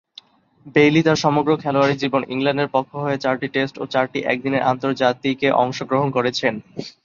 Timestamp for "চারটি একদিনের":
3.93-4.67